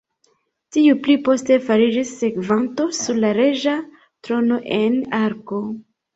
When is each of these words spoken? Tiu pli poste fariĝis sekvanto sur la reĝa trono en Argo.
Tiu 0.77 0.95
pli 1.07 1.17
poste 1.27 1.57
fariĝis 1.67 2.13
sekvanto 2.21 2.89
sur 3.01 3.21
la 3.27 3.31
reĝa 3.41 3.77
trono 4.31 4.61
en 4.81 4.99
Argo. 5.21 5.63